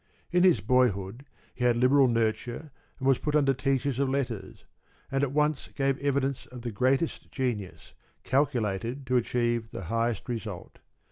[0.31, 4.65] In his boyhood he had liberal nurture and was put under teachers of letters,
[5.11, 7.93] and at once gave evidence of the greatest genius,
[8.23, 10.79] calculated to achieve the highest result.